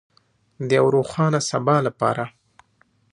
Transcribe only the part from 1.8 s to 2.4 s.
لپاره.